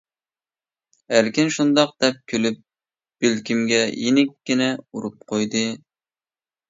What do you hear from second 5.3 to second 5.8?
قويدى.